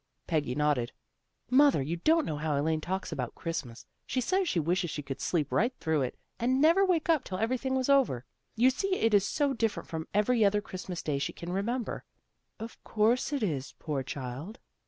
[0.25, 0.91] Peggy nodded."
[1.51, 5.21] Mother, you don't know how Elaine talks about Christmas, fene says she wishes she could
[5.21, 8.25] sleep right through it, and never wake up till everything was over.
[8.55, 12.03] You see it is so different from every other Christmas Day she can remember.""
[12.59, 14.57] Of course it is, poor child."